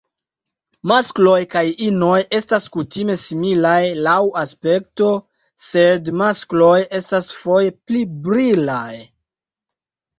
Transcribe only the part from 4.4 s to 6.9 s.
aspekto, sed maskloj